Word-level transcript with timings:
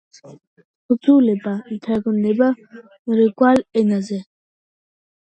თხზულება 0.89 1.53
ითარგმნა 1.77 2.51
მრავალ 3.05 3.65
ენაზე. 3.85 4.23